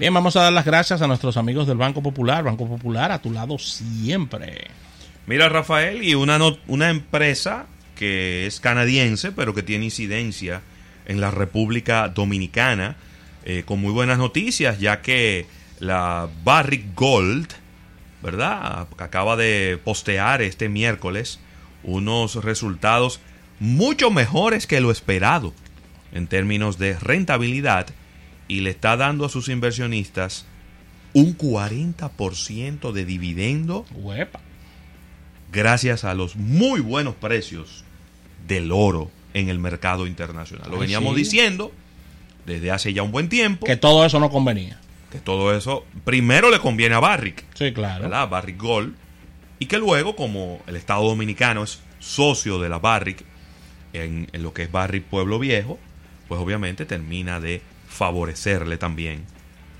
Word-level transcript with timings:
Bien, 0.00 0.14
vamos 0.14 0.34
a 0.34 0.44
dar 0.44 0.52
las 0.54 0.64
gracias 0.64 1.02
a 1.02 1.06
nuestros 1.06 1.36
amigos 1.36 1.66
del 1.66 1.76
Banco 1.76 2.02
Popular. 2.02 2.42
Banco 2.42 2.66
Popular 2.66 3.12
a 3.12 3.20
tu 3.20 3.30
lado 3.30 3.58
siempre. 3.58 4.68
Mira, 5.26 5.50
Rafael, 5.50 6.02
y 6.02 6.14
una, 6.14 6.38
una 6.68 6.88
empresa 6.88 7.66
que 7.96 8.46
es 8.46 8.60
canadiense, 8.60 9.30
pero 9.30 9.52
que 9.52 9.62
tiene 9.62 9.84
incidencia 9.84 10.62
en 11.04 11.20
la 11.20 11.30
República 11.30 12.08
Dominicana, 12.08 12.96
eh, 13.44 13.64
con 13.66 13.82
muy 13.82 13.92
buenas 13.92 14.16
noticias, 14.16 14.80
ya 14.80 15.02
que 15.02 15.44
la 15.80 16.30
Barrick 16.44 16.94
Gold, 16.94 17.48
¿verdad? 18.22 18.86
Acaba 18.96 19.36
de 19.36 19.78
postear 19.84 20.40
este 20.40 20.70
miércoles 20.70 21.40
unos 21.82 22.42
resultados 22.42 23.20
mucho 23.58 24.10
mejores 24.10 24.66
que 24.66 24.80
lo 24.80 24.92
esperado 24.92 25.52
en 26.12 26.26
términos 26.26 26.78
de 26.78 26.98
rentabilidad 26.98 27.88
y 28.50 28.62
le 28.62 28.70
está 28.70 28.96
dando 28.96 29.24
a 29.24 29.28
sus 29.28 29.48
inversionistas 29.48 30.44
un 31.12 31.38
40% 31.38 32.90
de 32.90 33.04
dividendo 33.04 33.86
gracias 35.52 36.02
a 36.02 36.14
los 36.14 36.34
muy 36.34 36.80
buenos 36.80 37.14
precios 37.14 37.84
del 38.48 38.72
oro 38.72 39.08
en 39.34 39.50
el 39.50 39.60
mercado 39.60 40.04
internacional. 40.08 40.68
Lo 40.68 40.80
veníamos 40.80 41.14
diciendo 41.14 41.70
desde 42.44 42.72
hace 42.72 42.92
ya 42.92 43.04
un 43.04 43.12
buen 43.12 43.28
tiempo. 43.28 43.66
Que 43.66 43.76
todo 43.76 44.04
eso 44.04 44.18
no 44.18 44.30
convenía. 44.30 44.80
Que 45.12 45.20
todo 45.20 45.56
eso 45.56 45.84
primero 46.04 46.50
le 46.50 46.58
conviene 46.58 46.96
a 46.96 47.00
Barrick. 47.00 47.44
Sí, 47.54 47.72
claro. 47.72 48.02
¿verdad? 48.02 48.28
Barrick 48.28 48.60
Gold. 48.60 48.96
Y 49.60 49.66
que 49.66 49.78
luego, 49.78 50.16
como 50.16 50.60
el 50.66 50.74
Estado 50.74 51.04
Dominicano 51.04 51.62
es 51.62 51.78
socio 52.00 52.58
de 52.58 52.68
la 52.68 52.80
Barrick 52.80 53.24
en, 53.92 54.26
en 54.32 54.42
lo 54.42 54.52
que 54.52 54.64
es 54.64 54.72
Barrick 54.72 55.04
Pueblo 55.04 55.38
Viejo, 55.38 55.78
pues 56.26 56.40
obviamente 56.40 56.84
termina 56.84 57.38
de 57.38 57.62
favorecerle 57.90 58.78
también 58.78 59.24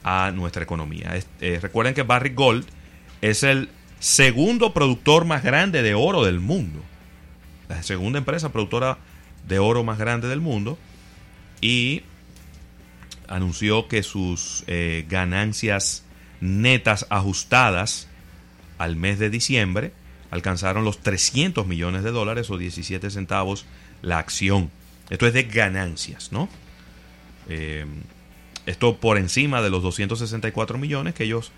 a 0.02 0.30
nuestra 0.32 0.62
economía. 0.62 1.18
Eh, 1.40 1.58
recuerden 1.62 1.94
que 1.94 2.02
Barrick 2.02 2.34
Gold 2.34 2.66
es 3.22 3.42
el 3.42 3.70
segundo 4.00 4.74
productor 4.74 5.24
más 5.24 5.42
grande 5.42 5.82
de 5.82 5.94
oro 5.94 6.24
del 6.24 6.40
mundo. 6.40 6.82
La 7.68 7.82
segunda 7.82 8.18
empresa 8.18 8.50
productora 8.50 8.98
de 9.46 9.58
oro 9.58 9.84
más 9.84 9.98
grande 9.98 10.28
del 10.28 10.40
mundo. 10.40 10.78
Y 11.60 12.02
anunció 13.28 13.86
que 13.86 14.02
sus 14.02 14.64
eh, 14.66 15.06
ganancias 15.08 16.04
netas 16.40 17.06
ajustadas 17.10 18.08
al 18.78 18.96
mes 18.96 19.18
de 19.18 19.30
diciembre 19.30 19.92
alcanzaron 20.30 20.84
los 20.84 21.00
300 21.00 21.66
millones 21.66 22.02
de 22.02 22.10
dólares 22.10 22.50
o 22.50 22.56
17 22.56 23.10
centavos 23.10 23.66
la 24.02 24.18
acción. 24.18 24.70
Esto 25.10 25.26
es 25.26 25.34
de 25.34 25.42
ganancias, 25.44 26.32
¿no? 26.32 26.48
Eh, 27.50 27.84
esto 28.64 28.96
por 28.96 29.18
encima 29.18 29.60
de 29.60 29.68
los 29.68 29.82
264 29.82 30.78
millones 30.78 31.14
que 31.14 31.24
ellos 31.24 31.50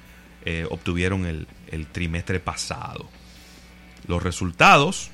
eh, 0.44 0.66
obtuvieron 0.70 1.26
el, 1.26 1.46
trimestre 1.92 2.40
pasado. 2.40 3.08
Los 4.08 4.22
resultados, 4.22 5.10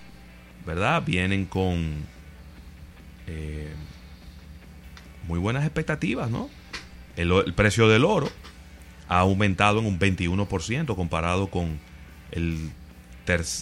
¿verdad? 0.65 1.03
Vienen 1.05 1.45
con 1.45 1.97
eh, 3.27 3.73
muy 5.27 5.39
buenas 5.39 5.64
expectativas, 5.64 6.30
¿no? 6.30 6.48
El, 7.17 7.52
precio 7.55 7.89
del 7.89 8.05
oro 8.05 8.31
ha 9.08 9.19
aumentado 9.19 9.81
en 9.81 9.86
un 9.86 9.98
21% 9.98 10.95
comparado 10.95 11.48
con 11.48 11.81
el, 12.31 12.70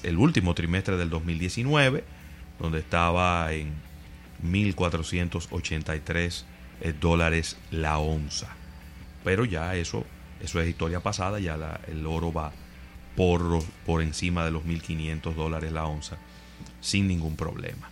el 0.03 0.19
último 0.19 0.55
trimestre 0.55 0.97
del 0.97 1.09
2019, 1.09 2.05
donde 2.61 2.81
estaba 2.81 3.53
en 3.53 3.73
1.483 4.45 6.43
eh, 6.43 6.56
dólares 7.01 7.57
la 7.71 7.99
onza. 7.99 8.49
Pero 9.25 9.45
ya 9.45 9.75
eso, 9.75 10.05
eso 10.41 10.61
es 10.61 10.69
historia 10.69 11.01
pasada, 11.01 11.41
ya 11.41 11.81
el 11.89 12.07
oro 12.07 12.33
va 12.33 12.53
por, 13.17 13.63
por 13.85 14.03
encima 14.03 14.45
de 14.45 14.51
los 14.51 14.65
1.500 14.65 15.35
dólares 15.35 15.73
la 15.73 15.87
onza 15.87 16.19
sin 16.81 17.09
ningún 17.09 17.37
problema. 17.37 17.91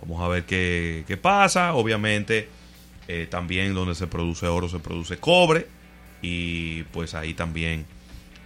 Vamos 0.00 0.22
a 0.22 0.28
ver 0.28 0.44
qué, 0.44 1.04
qué 1.06 1.16
pasa. 1.16 1.74
Obviamente, 1.74 2.48
eh, 3.08 3.26
también 3.30 3.74
donde 3.74 3.94
se 3.94 4.06
produce 4.06 4.46
oro 4.46 4.68
se 4.68 4.78
produce 4.78 5.18
cobre. 5.18 5.66
Y 6.22 6.82
pues 6.84 7.14
ahí 7.14 7.34
también 7.34 7.86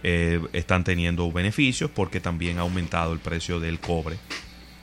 eh, 0.03 0.41
están 0.53 0.83
teniendo 0.83 1.29
beneficios 1.31 1.91
porque 1.93 2.19
también 2.19 2.57
ha 2.57 2.61
aumentado 2.61 3.11
el 3.11 3.19
precio 3.19 3.59
del 3.59 3.79
cobre 3.79 4.17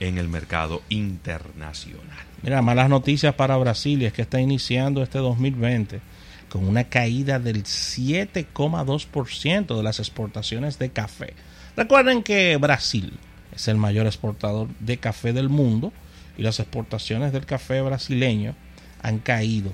en 0.07 0.17
el 0.17 0.27
mercado 0.27 0.81
internacional. 0.89 2.25
Mira, 2.41 2.61
malas 2.61 2.89
noticias 2.89 3.35
para 3.35 3.55
Brasil 3.57 4.01
y 4.01 4.05
es 4.05 4.13
que 4.13 4.23
está 4.23 4.41
iniciando 4.41 5.01
este 5.01 5.19
2020 5.19 6.01
con 6.49 6.67
una 6.67 6.83
caída 6.83 7.39
del 7.39 7.63
7,2% 7.63 9.77
de 9.77 9.83
las 9.83 9.99
exportaciones 9.99 10.77
de 10.77 10.91
café. 10.91 11.33
Recuerden 11.77 12.21
que 12.21 12.57
Brasil 12.57 13.13
es 13.55 13.67
el 13.67 13.77
mayor 13.77 14.05
exportador 14.05 14.67
de 14.79 14.97
café 14.97 15.33
del 15.33 15.49
mundo 15.49 15.91
y 16.37 16.43
las 16.43 16.59
exportaciones 16.59 17.31
del 17.31 17.45
café 17.45 17.81
brasileño 17.81 18.55
han 19.01 19.19
caído 19.19 19.71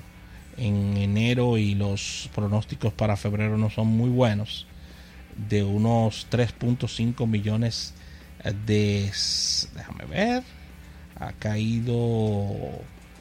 en 0.56 0.96
enero 0.96 1.58
y 1.58 1.74
los 1.74 2.30
pronósticos 2.34 2.92
para 2.92 3.16
febrero 3.16 3.58
no 3.58 3.70
son 3.70 3.88
muy 3.88 4.10
buenos 4.10 4.66
de 5.48 5.64
unos 5.64 6.26
3.5 6.30 7.26
millones 7.26 7.94
de 8.66 9.10
déjame 9.74 10.04
ver 10.08 10.42
ha 11.20 11.32
caído 11.32 11.94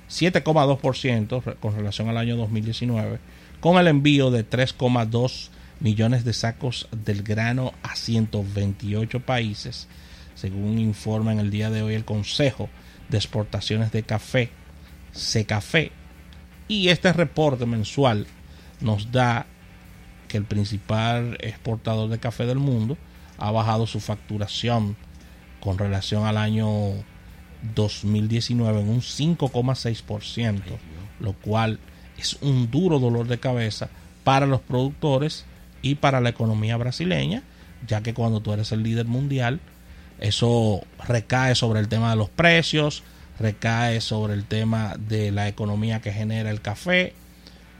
7,2% 0.09 1.59
con 1.59 1.75
relación 1.75 2.09
al 2.09 2.17
año 2.17 2.37
2019, 2.37 3.19
con 3.59 3.77
el 3.77 3.87
envío 3.87 4.31
de 4.31 4.49
3,2 4.49 5.49
millones 5.81 6.23
de 6.23 6.33
sacos 6.33 6.87
del 6.91 7.21
grano 7.23 7.73
a 7.83 7.95
128 7.95 9.19
países, 9.19 9.87
según 10.33 10.79
informa 10.79 11.33
en 11.33 11.39
el 11.39 11.51
día 11.51 11.69
de 11.69 11.83
hoy 11.83 11.93
el 11.93 12.05
Consejo 12.05 12.69
de 13.09 13.17
Exportaciones 13.17 13.91
de 13.91 14.03
Café, 14.03 14.49
Café 15.45 15.91
Y 16.67 16.89
este 16.89 17.11
reporte 17.11 17.65
mensual 17.65 18.27
nos 18.79 19.11
da 19.11 19.45
que 20.27 20.37
el 20.37 20.45
principal 20.45 21.37
exportador 21.41 22.09
de 22.09 22.19
café 22.19 22.45
del 22.45 22.59
mundo 22.59 22.97
ha 23.39 23.51
bajado 23.51 23.87
su 23.87 23.99
facturación 23.99 24.95
con 25.59 25.77
relación 25.77 26.25
al 26.25 26.37
año 26.37 26.69
2019 27.75 28.81
en 28.81 28.89
un 28.89 29.01
5,6%, 29.01 30.61
lo 31.19 31.33
cual 31.33 31.79
es 32.17 32.37
un 32.41 32.69
duro 32.69 32.99
dolor 32.99 33.27
de 33.27 33.39
cabeza 33.39 33.89
para 34.23 34.45
los 34.45 34.61
productores 34.61 35.45
y 35.81 35.95
para 35.95 36.21
la 36.21 36.29
economía 36.29 36.77
brasileña, 36.77 37.43
ya 37.87 38.01
que 38.01 38.13
cuando 38.13 38.41
tú 38.41 38.53
eres 38.53 38.71
el 38.71 38.83
líder 38.83 39.05
mundial, 39.05 39.59
eso 40.19 40.81
recae 41.07 41.55
sobre 41.55 41.79
el 41.79 41.87
tema 41.87 42.09
de 42.09 42.17
los 42.17 42.29
precios, 42.29 43.03
recae 43.39 44.01
sobre 44.01 44.33
el 44.33 44.45
tema 44.45 44.95
de 44.97 45.31
la 45.31 45.47
economía 45.47 46.01
que 46.01 46.11
genera 46.11 46.49
el 46.49 46.61
café 46.61 47.13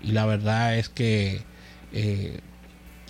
y 0.02 0.14
la 0.14 0.26
verdad 0.26 0.78
es 0.78 0.88
que 0.88 1.44
eh, 1.92 2.40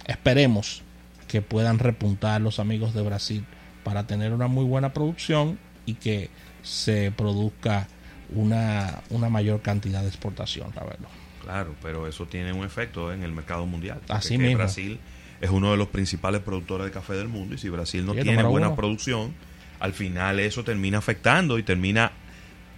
esperemos 0.07 0.81
que 1.27 1.43
puedan 1.43 1.77
repuntar 1.77 2.41
los 2.41 2.59
amigos 2.59 2.95
de 2.95 3.03
Brasil 3.03 3.45
para 3.83 4.07
tener 4.07 4.33
una 4.33 4.47
muy 4.47 4.65
buena 4.65 4.93
producción 4.93 5.57
y 5.85 5.95
que 5.95 6.29
se 6.61 7.11
produzca 7.11 7.87
una, 8.33 9.01
una 9.09 9.29
mayor 9.29 9.61
cantidad 9.61 10.01
de 10.01 10.07
exportación, 10.07 10.71
Ravelo. 10.73 11.07
Claro, 11.41 11.75
pero 11.81 12.07
eso 12.07 12.27
tiene 12.27 12.53
un 12.53 12.65
efecto 12.65 13.11
en 13.11 13.23
el 13.23 13.31
mercado 13.31 13.65
mundial. 13.65 14.01
Así 14.07 14.37
mismo. 14.37 14.57
Brasil 14.57 14.99
es 15.41 15.49
uno 15.49 15.71
de 15.71 15.77
los 15.77 15.87
principales 15.87 16.41
productores 16.41 16.85
de 16.85 16.91
café 16.91 17.13
del 17.13 17.27
mundo 17.27 17.55
y 17.55 17.57
si 17.57 17.69
Brasil 17.69 18.05
no 18.05 18.13
tiene 18.13 18.43
buena 18.43 18.75
producción, 18.75 19.33
al 19.79 19.93
final 19.93 20.39
eso 20.39 20.63
termina 20.63 20.97
afectando 20.97 21.57
y 21.57 21.63
termina 21.63 22.11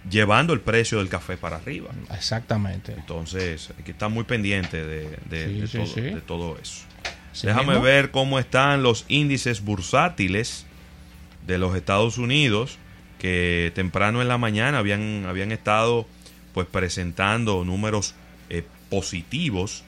llevando 0.08 0.52
el 0.52 0.60
precio 0.60 0.98
del 0.98 1.08
café 1.08 1.36
para 1.36 1.56
arriba. 1.56 1.90
Exactamente. 2.14 2.92
Entonces, 2.92 3.70
hay 3.76 3.84
que 3.84 3.92
estar 3.92 4.10
muy 4.10 4.24
pendiente 4.24 4.84
de, 4.84 5.18
de, 5.28 6.22
todo, 6.26 6.56
eso. 6.60 6.84
Déjame 7.42 7.78
ver 7.78 8.10
cómo 8.10 8.38
están 8.38 8.82
los 8.82 9.04
índices 9.08 9.62
bursátiles 9.62 10.66
de 11.46 11.58
los 11.58 11.74
Estados 11.76 12.18
Unidos 12.18 12.78
que 13.18 13.70
temprano 13.74 14.20
en 14.22 14.28
la 14.28 14.38
mañana 14.38 14.78
habían, 14.78 15.26
habían 15.26 15.52
estado 15.52 16.06
pues 16.54 16.66
presentando 16.66 17.64
números 17.64 18.14
eh, 18.50 18.64
positivos, 18.90 19.84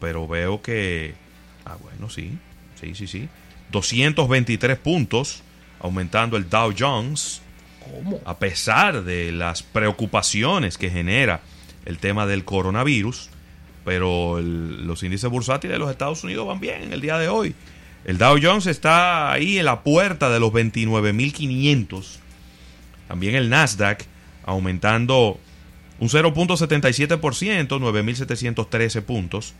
pero 0.00 0.28
veo 0.28 0.60
que, 0.62 1.14
ah 1.64 1.76
bueno, 1.82 2.10
sí, 2.10 2.38
Sí, 2.80 2.94
sí, 2.94 3.06
sí. 3.06 3.28
223 3.70 4.76
puntos, 4.78 5.42
aumentando 5.80 6.36
el 6.36 6.48
Dow 6.50 6.74
Jones. 6.78 7.40
¿Cómo? 7.80 8.20
A 8.26 8.38
pesar 8.38 9.04
de 9.04 9.32
las 9.32 9.62
preocupaciones 9.62 10.76
que 10.78 10.90
genera 10.90 11.40
el 11.86 11.98
tema 11.98 12.26
del 12.26 12.44
coronavirus, 12.44 13.30
pero 13.84 14.38
el- 14.38 14.86
los 14.86 15.02
índices 15.02 15.30
bursátiles 15.30 15.74
de 15.74 15.78
los 15.78 15.90
Estados 15.90 16.22
Unidos 16.24 16.46
van 16.46 16.60
bien 16.60 16.82
en 16.82 16.92
el 16.92 17.00
día 17.00 17.16
de 17.18 17.28
hoy. 17.28 17.54
El 18.04 18.18
Dow 18.18 18.38
Jones 18.40 18.66
está 18.66 19.32
ahí 19.32 19.58
en 19.58 19.64
la 19.64 19.82
puerta 19.82 20.30
de 20.30 20.38
los 20.38 20.52
29.500. 20.52 22.18
También 23.08 23.34
el 23.34 23.48
Nasdaq 23.48 24.04
aumentando 24.44 25.40
un 25.98 26.08
0.77%, 26.08 27.18
9.713 27.18 29.02
puntos. 29.02 29.54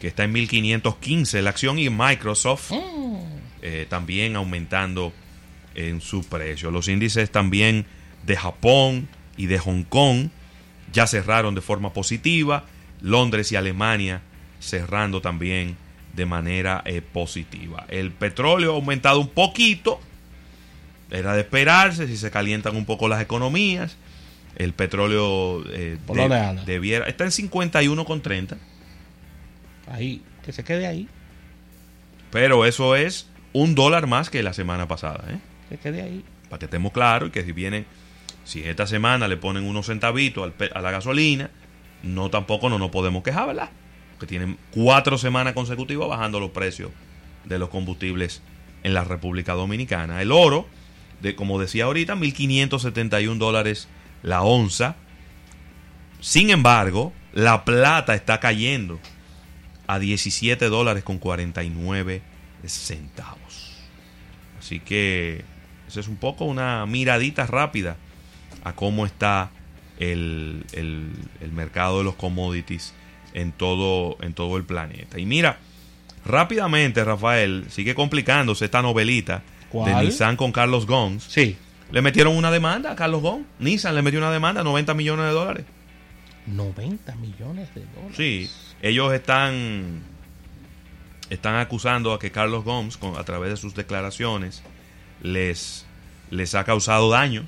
que 0.00 0.08
está 0.08 0.24
en 0.24 0.32
1515 0.32 1.42
la 1.42 1.50
acción, 1.50 1.78
y 1.78 1.88
Microsoft 1.88 2.72
eh, 3.62 3.86
también 3.88 4.36
aumentando 4.36 5.12
en 5.74 6.00
su 6.00 6.24
precio. 6.24 6.70
Los 6.70 6.88
índices 6.88 7.30
también 7.30 7.86
de 8.24 8.36
Japón 8.36 9.08
y 9.36 9.46
de 9.46 9.58
Hong 9.58 9.84
Kong 9.84 10.28
ya 10.92 11.06
cerraron 11.06 11.54
de 11.54 11.60
forma 11.60 11.92
positiva. 11.92 12.64
Londres 13.00 13.52
y 13.52 13.56
Alemania 13.56 14.22
cerrando 14.60 15.20
también 15.20 15.76
de 16.14 16.26
manera 16.26 16.82
eh, 16.84 17.02
positiva. 17.02 17.86
El 17.88 18.10
petróleo 18.12 18.72
ha 18.72 18.74
aumentado 18.76 19.20
un 19.20 19.28
poquito. 19.28 20.00
Era 21.10 21.34
de 21.34 21.40
esperarse 21.40 22.06
si 22.06 22.16
se 22.16 22.30
calientan 22.30 22.76
un 22.76 22.84
poco 22.84 23.08
las 23.08 23.20
economías. 23.22 23.96
El 24.56 24.72
petróleo 24.74 25.64
eh, 25.72 25.96
¿Por 26.06 26.16
de- 26.16 26.60
debiera 26.66 27.06
está 27.06 27.24
en 27.24 27.30
51,30. 27.30 28.56
Ahí, 29.90 30.22
que 30.44 30.52
se 30.52 30.62
quede 30.64 30.86
ahí, 30.86 31.08
Pero 32.30 32.64
eso 32.64 32.94
es 32.94 33.28
un 33.52 33.74
dólar 33.74 34.06
más 34.06 34.30
que 34.30 34.42
la 34.42 34.52
semana 34.52 34.86
pasada. 34.86 35.24
¿eh? 35.30 35.38
que 35.68 35.78
quede 35.78 36.02
ahí. 36.02 36.24
para 36.48 36.58
que 36.58 36.64
estemos 36.66 36.92
claros 36.92 37.28
y 37.28 37.32
que 37.32 37.44
si 37.44 37.52
vienen, 37.52 37.86
si 38.44 38.62
esta 38.62 38.86
semana 38.86 39.28
le 39.28 39.36
ponen 39.36 39.64
unos 39.64 39.86
centavitos 39.86 40.44
al 40.60 40.70
a 40.74 40.80
la 40.80 40.90
gasolina, 40.90 41.50
no 42.02 42.28
tampoco 42.30 42.68
no 42.68 42.78
nos 42.78 42.90
podemos 42.90 43.22
quejar, 43.22 43.46
¿verdad? 43.48 43.70
Que 44.20 44.26
tienen 44.26 44.58
cuatro 44.70 45.18
semanas 45.18 45.54
consecutivas 45.54 46.08
bajando 46.08 46.38
los 46.38 46.50
precios 46.50 46.90
de 47.44 47.58
los 47.58 47.70
combustibles 47.70 48.42
en 48.82 48.94
la 48.94 49.02
República 49.02 49.54
Dominicana. 49.54 50.20
El 50.22 50.30
oro, 50.30 50.68
de 51.22 51.34
como 51.34 51.58
decía 51.58 51.84
ahorita, 51.84 52.14
1.571 52.16 53.38
dólares 53.38 53.88
la 54.22 54.42
onza. 54.42 54.96
Sin 56.20 56.50
embargo, 56.50 57.12
la 57.32 57.64
plata 57.64 58.14
está 58.14 58.40
cayendo 58.40 59.00
a 59.86 59.98
17 59.98 60.66
dólares 60.68 61.02
con 61.02 61.18
49 61.18 62.22
centavos. 62.66 63.72
Así 64.58 64.80
que 64.80 65.42
esa 65.88 66.00
es 66.00 66.08
un 66.08 66.16
poco 66.16 66.44
una 66.44 66.84
miradita 66.86 67.46
rápida 67.46 67.96
a 68.64 68.74
cómo 68.74 69.06
está 69.06 69.50
el, 69.98 70.64
el- 70.72 71.10
el 71.40 71.52
mercado 71.52 71.98
de 71.98 72.04
los 72.04 72.14
commodities 72.16 72.92
en 73.34 73.52
todo, 73.52 74.16
en 74.20 74.34
todo 74.34 74.56
el 74.56 74.64
planeta. 74.64 75.18
Y 75.18 75.26
mira, 75.26 75.58
rápidamente, 76.24 77.04
Rafael, 77.04 77.66
sigue 77.70 77.94
complicándose 77.94 78.64
esta 78.66 78.82
novelita 78.82 79.42
de. 79.72 79.94
Nissan 80.04 80.36
con 80.36 80.52
Carlos 80.52 80.86
Gons. 80.86 81.24
Sí, 81.24 81.56
Le 81.92 82.02
metieron 82.02 82.36
una 82.36 82.50
demanda 82.50 82.92
a 82.92 82.96
Carlos 82.96 83.22
Gons. 83.22 83.46
Nissan 83.58 83.94
le 83.94 84.02
metió 84.02 84.18
una 84.18 84.30
demanda, 84.30 84.62
90 84.62 84.94
millones 84.94 85.26
de 85.26 85.32
dólares. 85.32 85.64
90 86.46 87.14
millones 87.16 87.74
de 87.74 87.82
dólares. 87.94 88.16
Sí, 88.16 88.50
ellos 88.82 89.12
están 89.12 90.02
están 91.30 91.54
acusando 91.56 92.12
a 92.12 92.18
que 92.18 92.32
Carlos 92.32 92.64
Gomes, 92.64 92.98
a 93.16 93.24
través 93.24 93.50
de 93.50 93.56
sus 93.56 93.74
declaraciones, 93.74 94.62
les, 95.22 95.86
les 96.30 96.54
ha 96.56 96.64
causado 96.64 97.08
daños. 97.08 97.44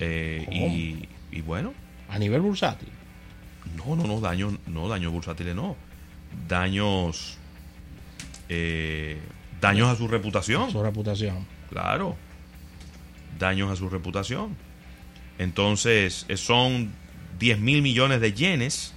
Eh, 0.00 0.46
y, 0.50 1.08
y 1.36 1.40
bueno, 1.42 1.74
A 2.08 2.18
nivel 2.18 2.40
bursátil. 2.40 2.88
No, 3.76 3.96
no, 3.96 4.04
no, 4.06 4.20
daños, 4.20 4.54
no, 4.66 4.88
daños 4.88 5.12
bursátiles, 5.12 5.54
no. 5.54 5.76
Daños, 6.48 7.36
eh, 8.48 9.18
daños 9.60 9.88
a 9.88 9.96
su 9.96 10.08
reputación. 10.08 10.70
Su 10.70 10.82
reputación. 10.82 11.46
Claro. 11.70 12.16
Daños 13.38 13.70
a 13.70 13.76
su 13.76 13.88
reputación. 13.88 14.56
Entonces, 15.38 16.26
eh, 16.28 16.36
son 16.36 16.92
10 17.38 17.58
mil 17.60 17.82
millones 17.82 18.20
de 18.20 18.32
yenes, 18.32 18.94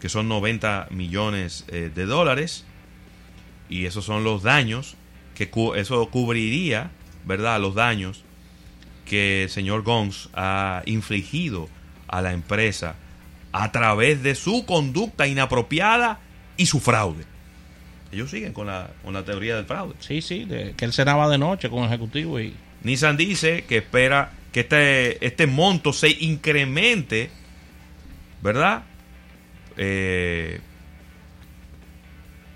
que 0.00 0.08
son 0.08 0.28
90 0.28 0.88
millones 0.90 1.64
eh, 1.68 1.90
de 1.94 2.06
dólares. 2.06 2.64
Y 3.68 3.84
esos 3.86 4.04
son 4.04 4.24
los 4.24 4.42
daños 4.42 4.96
que 5.34 5.50
cu- 5.50 5.74
eso 5.74 6.08
cubriría, 6.10 6.90
¿verdad? 7.24 7.60
Los 7.60 7.74
daños 7.74 8.24
que 9.04 9.44
el 9.44 9.50
señor 9.50 9.82
Gons 9.82 10.28
ha 10.34 10.82
infligido 10.86 11.68
a 12.08 12.20
la 12.22 12.32
empresa 12.32 12.96
a 13.52 13.72
través 13.72 14.22
de 14.22 14.34
su 14.34 14.64
conducta 14.66 15.26
inapropiada 15.26 16.20
y 16.56 16.66
su 16.66 16.80
fraude. 16.80 17.24
Ellos 18.12 18.30
siguen 18.30 18.52
con 18.52 18.66
la, 18.66 18.90
con 19.04 19.12
la 19.14 19.24
teoría 19.24 19.56
del 19.56 19.64
fraude. 19.66 19.94
Sí, 20.00 20.22
sí, 20.22 20.44
de- 20.44 20.74
que 20.76 20.84
él 20.84 20.92
cenaba 20.92 21.28
de 21.28 21.38
noche 21.38 21.68
con 21.70 21.80
el 21.80 21.86
ejecutivo 21.86 22.40
y 22.40 22.54
Nissan 22.82 23.16
dice 23.16 23.64
que 23.68 23.78
espera 23.78 24.32
que 24.52 24.60
este, 24.60 25.24
este 25.26 25.46
monto 25.46 25.92
se 25.92 26.08
incremente, 26.10 27.30
¿verdad? 28.42 28.82
Eh, 29.76 30.60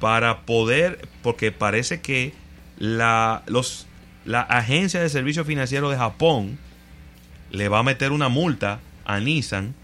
para 0.01 0.41
poder, 0.41 1.07
porque 1.23 1.53
parece 1.53 2.01
que 2.01 2.33
la, 2.79 3.43
los, 3.47 3.87
la 4.25 4.41
Agencia 4.41 5.01
de 5.01 5.09
Servicios 5.09 5.47
Financieros 5.47 5.91
de 5.93 5.97
Japón 5.99 6.59
le 7.51 7.69
va 7.69 7.81
a 7.81 7.83
meter 7.83 8.11
una 8.13 8.29
multa 8.29 8.81
a 9.05 9.21
Nissan 9.21 9.75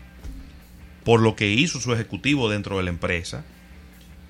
por 1.09 1.21
lo 1.23 1.35
que 1.37 1.49
hizo 1.51 1.81
su 1.81 1.95
ejecutivo 1.95 2.51
dentro 2.51 2.77
de 2.77 2.83
la 2.83 2.91
empresa. 2.91 3.43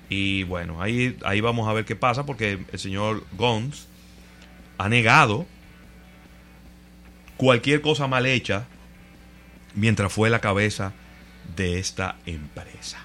Y 0.07 0.43
bueno, 0.43 0.81
ahí, 0.81 1.17
ahí 1.25 1.41
vamos 1.41 1.67
a 1.67 1.73
ver 1.73 1.83
qué 1.83 1.97
pasa 1.97 2.25
porque 2.25 2.57
el 2.71 2.79
señor 2.79 3.25
Gons 3.33 3.85
ha 4.77 4.87
negado 4.87 5.45
cualquier 7.35 7.81
cosa 7.81 8.07
mal 8.07 8.25
hecha 8.25 8.63
mientras 9.75 10.13
fue 10.13 10.29
la 10.29 10.39
cabeza 10.39 10.93
de 11.57 11.79
esta 11.79 12.15
empresa. 12.25 12.99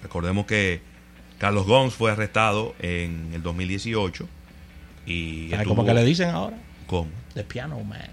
Recordemos 0.00 0.46
que 0.46 0.82
Carlos 1.38 1.66
Gons 1.66 1.94
fue 1.94 2.12
arrestado 2.12 2.76
en 2.78 3.30
el 3.34 3.42
2018 3.42 4.28
y 5.04 5.48
¿sabes 5.50 5.62
estuvo- 5.62 5.74
cómo 5.74 5.84
que 5.84 5.94
le 5.94 6.04
dicen 6.04 6.30
ahora? 6.30 6.56
¿Cómo? 6.86 7.10
The 7.34 7.42
Piano 7.42 7.82
Man. 7.82 8.08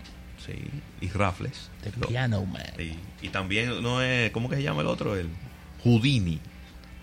Sí, 0.52 0.60
y 1.02 1.10
rafles. 1.10 1.70
The 1.84 1.92
Lo- 2.00 2.08
Piano 2.08 2.46
Man. 2.46 2.64
y, 2.80 2.96
y 3.26 3.30
también 3.30 3.82
no 3.84 4.02
es 4.02 4.32
¿cómo 4.32 4.50
que 4.50 4.56
se 4.56 4.64
llama 4.64 4.82
el 4.82 4.88
otro? 4.88 5.16
El 5.16 5.30
Houdini. 5.84 6.40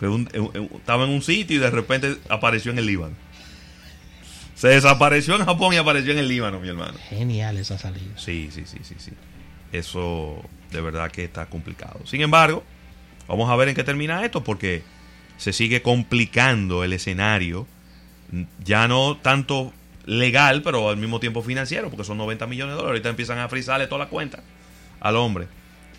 Que 0.00 0.08
un- 0.08 0.28
un- 0.34 0.70
estaba 0.76 1.04
en 1.04 1.10
un 1.10 1.22
sitio 1.22 1.56
y 1.56 1.60
de 1.60 1.70
repente 1.70 2.16
apareció 2.28 2.70
en 2.72 2.78
el 2.78 2.86
Líbano. 2.86 3.14
Se 4.54 4.68
desapareció 4.68 5.36
en 5.36 5.44
Japón 5.44 5.74
y 5.74 5.76
apareció 5.76 6.12
en 6.12 6.18
el 6.18 6.28
Líbano, 6.28 6.60
mi 6.60 6.68
hermano. 6.68 6.94
Genial 7.10 7.58
esa 7.58 7.76
salida. 7.78 8.12
Sí, 8.16 8.48
sí, 8.52 8.62
sí, 8.66 8.78
sí, 8.82 8.94
sí. 8.98 9.12
Eso 9.72 10.42
de 10.70 10.80
verdad 10.80 11.10
que 11.10 11.24
está 11.24 11.46
complicado. 11.46 12.00
Sin 12.06 12.20
embargo, 12.22 12.64
vamos 13.28 13.50
a 13.50 13.56
ver 13.56 13.68
en 13.68 13.74
qué 13.74 13.84
termina 13.84 14.24
esto 14.24 14.42
porque 14.44 14.82
se 15.36 15.52
sigue 15.52 15.82
complicando 15.82 16.84
el 16.84 16.92
escenario. 16.94 17.66
Ya 18.64 18.88
no 18.88 19.16
tanto 19.18 19.72
legal, 20.06 20.62
pero 20.62 20.88
al 20.88 20.96
mismo 20.96 21.20
tiempo 21.20 21.42
financiero, 21.42 21.90
porque 21.90 22.04
son 22.04 22.16
90 22.18 22.46
millones 22.46 22.74
de 22.74 22.76
dólares. 22.76 22.98
Ahorita 22.98 23.08
empiezan 23.10 23.38
a 23.38 23.48
frizarle 23.48 23.86
toda 23.86 24.04
la 24.04 24.08
cuenta 24.08 24.42
al 25.00 25.16
hombre 25.16 25.48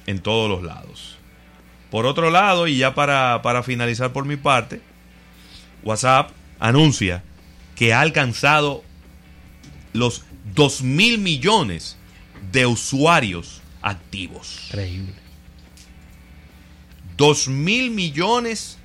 en 0.05 0.19
todos 0.19 0.49
los 0.49 0.63
lados. 0.63 1.17
Por 1.91 2.05
otro 2.05 2.31
lado, 2.31 2.67
y 2.67 2.77
ya 2.77 2.95
para, 2.95 3.41
para 3.41 3.63
finalizar 3.63 4.11
por 4.11 4.25
mi 4.25 4.37
parte, 4.37 4.81
WhatsApp 5.83 6.31
anuncia 6.59 7.23
que 7.75 7.93
ha 7.93 8.01
alcanzado 8.01 8.83
los 9.93 10.23
2 10.55 10.81
mil 10.81 11.19
millones 11.19 11.97
de 12.51 12.65
usuarios 12.65 13.61
activos. 13.81 14.65
Increíble. 14.67 15.13
2 17.17 17.47
mil 17.47 17.91
millones 17.91 18.77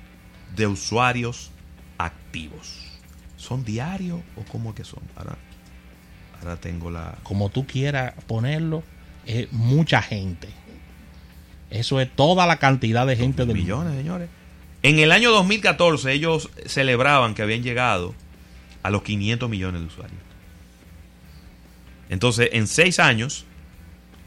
de 0.55 0.67
usuarios 0.67 1.51
activos. 1.97 2.82
Son 3.43 3.59
¿Son 3.59 3.65
diarios 3.65 4.19
o 4.35 4.43
cómo 4.51 4.69
es 4.69 4.75
que 4.75 4.83
son? 4.83 5.01
Ahora, 5.15 5.37
ahora 6.41 6.55
tengo 6.57 6.89
la... 6.89 7.17
Como 7.23 7.49
tú 7.49 7.67
quieras 7.67 8.13
ponerlo, 8.25 8.83
es 9.25 9.51
mucha 9.51 10.01
gente. 10.01 10.47
Eso 11.69 11.99
es 11.99 12.09
toda 12.15 12.45
la 12.47 12.57
cantidad 12.57 13.05
de 13.05 13.15
gente 13.15 13.45
del 13.45 13.55
millones, 13.57 13.95
señores. 13.95 14.29
En 14.81 14.99
el 14.99 15.11
año 15.11 15.31
2014 15.31 16.11
ellos 16.13 16.49
celebraban 16.65 17.33
que 17.35 17.41
habían 17.41 17.63
llegado 17.63 18.13
a 18.81 18.89
los 18.89 19.03
500 19.03 19.49
millones 19.49 19.81
de 19.81 19.87
usuarios. 19.87 20.19
Entonces, 22.09 22.49
en 22.53 22.67
seis 22.67 22.99
años, 22.99 23.45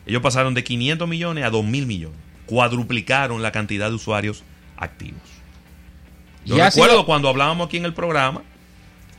ellos 0.07 0.23
pasaron 0.23 0.55
de 0.55 0.65
500 0.65 1.09
millones 1.09 1.45
a 1.45 1.51
2 1.51 1.65
mil 1.65 1.87
millones. 1.87 2.19
Cuadruplicaron 2.47 3.43
la 3.43 3.53
cantidad 3.53 3.89
de 3.89 3.95
usuarios 3.97 4.43
activos. 4.77 5.21
Yo 6.45 6.57
recuerdo 6.57 6.95
sido- 6.95 7.07
cuando 7.07 7.29
hablábamos 7.29 7.67
aquí 7.67 7.77
en 7.77 7.85
el 7.85 7.95
programa 7.95 8.43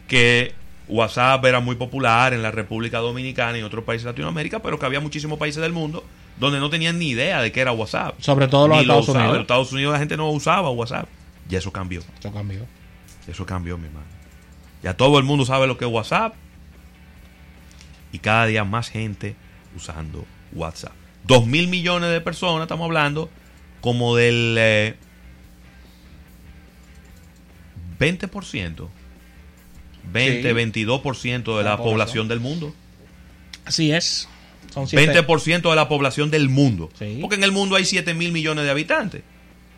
que 0.08 0.54
WhatsApp 0.88 1.44
era 1.46 1.60
muy 1.60 1.76
popular 1.76 2.34
en 2.34 2.42
la 2.42 2.52
República 2.52 3.00
Dominicana 3.00 3.58
y 3.58 3.60
en 3.60 3.66
otros 3.66 3.84
países 3.84 4.06
de 4.06 4.12
Latinoamérica, 4.12 4.62
pero 4.62 4.80
que 4.80 4.86
había 4.86 5.00
muchísimos 5.00 5.38
países 5.38 5.62
del 5.62 5.74
mundo 5.74 6.04
donde 6.40 6.60
no 6.60 6.70
tenían 6.70 7.00
ni 7.00 7.10
idea 7.10 7.42
de 7.42 7.52
qué 7.52 7.62
era 7.62 7.72
WhatsApp. 7.72 8.16
Sobre 8.20 8.48
todo 8.48 8.68
los 8.68 8.86
lo 8.86 9.00
Estados. 9.00 9.10
Unidos. 9.10 9.36
En 9.36 9.42
Estados 9.42 9.72
Unidos 9.72 9.94
la 9.94 10.00
gente 10.00 10.18
no 10.18 10.30
usaba 10.30 10.70
WhatsApp. 10.70 11.08
Ya 11.50 11.58
eso 11.58 11.72
cambió. 11.72 12.02
Eso 12.20 12.32
cambió. 12.32 12.66
Eso 13.28 13.46
cambió, 13.46 13.78
mi 13.78 13.88
hermano. 13.88 14.06
Ya 14.84 14.96
todo 14.96 15.18
el 15.18 15.26
mundo 15.26 15.46
sabe 15.46 15.68
lo 15.68 15.78
que 15.78 15.86
es 15.86 15.92
WhatsApp. 15.92 16.36
Y 18.12 18.20
cada 18.20 18.46
día 18.46 18.64
más 18.64 18.90
gente 18.90 19.36
usando 19.76 20.26
WhatsApp. 20.54 20.94
Dos 21.24 21.46
mil 21.46 21.68
millones 21.68 22.10
de 22.12 22.22
personas, 22.22 22.64
estamos 22.64 22.86
hablando, 22.86 23.30
como 23.82 24.16
del 24.16 24.56
eh, 24.58 24.96
20%. 28.00 28.88
20, 30.12 30.50
Sí. 30.50 30.54
22% 30.56 31.58
de 31.58 31.64
La 31.64 31.72
la, 31.72 31.78
población. 31.78 31.94
población 31.94 32.28
del 32.28 32.40
mundo. 32.40 32.74
Así 33.66 33.92
es. 33.92 34.28
Son 34.74 34.88
siete- 34.88 35.12
20% 35.14 35.70
de 35.70 35.76
la 35.76 35.88
población 35.90 36.30
del 36.32 36.50
mundo. 36.50 36.90
Sí. 37.00 37.18
Porque 37.22 37.36
en 37.36 37.44
el 37.44 37.52
mundo 37.52 37.76
hay 37.76 37.86
7 37.86 38.14
mil 38.14 38.32
millones 38.32 38.66
de 38.66 38.72
habitantes. 38.72 39.22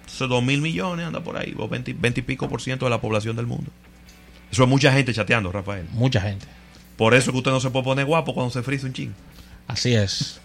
Entonces 0.02 0.28
2 0.30 0.44
mil 0.44 0.62
millones 0.62 1.06
anda 1.06 1.22
por 1.22 1.38
ahí, 1.38 1.54
o 1.58 1.68
20, 1.68 1.94
20 1.94 2.20
y 2.20 2.24
pico 2.24 2.50
por 2.50 2.62
ciento 2.62 2.86
de 2.86 2.90
la 2.92 3.00
población 3.02 3.36
del 3.36 3.46
mundo. 3.46 3.72
Eso 4.52 4.64
es 4.64 4.70
mucha 4.70 4.92
gente 4.92 5.14
chateando, 5.14 5.52
Rafael. 5.52 5.86
Mucha 5.92 6.20
gente. 6.22 6.48
Por 6.98 7.14
eso 7.14 7.32
que 7.32 7.38
usted 7.38 7.52
no 7.52 7.60
se 7.60 7.70
puede 7.70 7.86
poner 7.86 8.06
guapo 8.06 8.34
cuando 8.34 8.52
se 8.52 8.64
frisa 8.64 8.88
un 8.88 8.94
ching. 8.94 9.14
Así 9.68 9.94
es. 9.94 10.42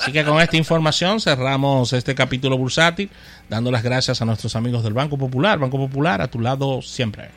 Así 0.00 0.10
que 0.12 0.24
con 0.24 0.40
esta 0.40 0.56
información 0.56 1.20
cerramos 1.20 1.92
este 1.92 2.14
capítulo 2.14 2.56
bursátil, 2.58 3.10
dando 3.48 3.70
las 3.70 3.82
gracias 3.82 4.20
a 4.20 4.24
nuestros 4.24 4.56
amigos 4.56 4.82
del 4.82 4.92
Banco 4.94 5.16
Popular. 5.18 5.58
Banco 5.58 5.76
Popular, 5.78 6.20
a 6.22 6.28
tu 6.28 6.40
lado 6.40 6.80
siempre. 6.82 7.28